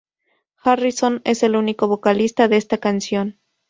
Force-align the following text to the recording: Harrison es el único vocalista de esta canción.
Harrison 0.63 1.21
es 1.25 1.43
el 1.43 1.55
único 1.55 1.87
vocalista 1.87 2.47
de 2.47 2.57
esta 2.57 2.79
canción. 2.79 3.37